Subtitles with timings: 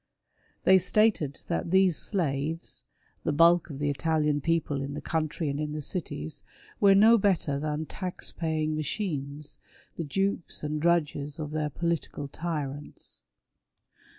[0.63, 2.85] They stated that these slaves—
[3.23, 6.41] the bulk of the Italian people in the country and in the cities—
[6.81, 9.59] were no better than tax paying machines,
[9.97, 13.21] the dupes and drudges of their political tyrants.